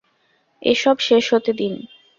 [0.61, 1.73] এসব শেষ হতে দিন।